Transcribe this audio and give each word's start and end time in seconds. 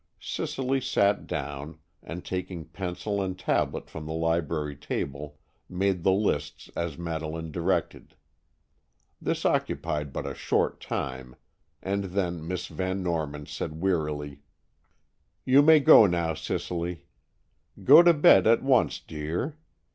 Cicely 0.19 0.81
sat 0.81 1.27
down, 1.27 1.77
and, 2.01 2.25
taking 2.25 2.65
pencil 2.65 3.21
and 3.21 3.37
tablet 3.37 3.87
from 3.87 4.07
the 4.07 4.13
library 4.13 4.75
table, 4.75 5.37
made 5.69 6.01
the 6.03 6.11
lists 6.11 6.71
as 6.75 6.97
Madeleine 6.97 7.51
directed. 7.51 8.15
This 9.21 9.45
occupied 9.45 10.11
but 10.11 10.25
a 10.25 10.33
short 10.33 10.79
time, 10.81 11.35
and 11.83 12.05
then 12.05 12.47
Miss 12.47 12.65
Van 12.65 13.03
Norman 13.03 13.45
said 13.45 13.79
wearily: 13.79 14.39
"You 15.45 15.61
may 15.61 15.79
go 15.79 16.07
now, 16.07 16.33
Cicely. 16.33 17.05
Go 17.83 18.01
to 18.01 18.15
bed 18.15 18.47
at 18.47 18.63
once, 18.63 18.99
dear. 18.99 19.55